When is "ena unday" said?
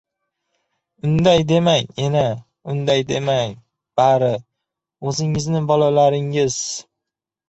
2.05-3.01